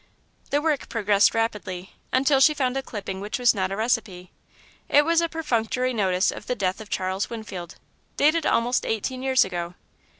[0.49, 4.31] The work progressed rapidly, until she found a clipping which was not a recipe.
[4.89, 7.75] It was a perfunctory notice of the death of Charles Winfield,
[8.17, 9.75] dated almost eighteen years ago.